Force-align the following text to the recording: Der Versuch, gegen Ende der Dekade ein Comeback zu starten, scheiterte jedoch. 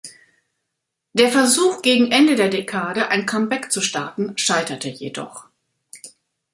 Der 1.13 1.29
Versuch, 1.29 1.83
gegen 1.83 2.11
Ende 2.11 2.33
der 2.35 2.49
Dekade 2.49 3.09
ein 3.09 3.27
Comeback 3.27 3.71
zu 3.71 3.81
starten, 3.81 4.35
scheiterte 4.35 4.89
jedoch. 4.89 5.45